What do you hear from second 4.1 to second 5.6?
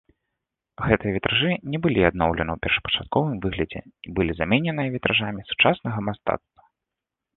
былі замененыя вітражамі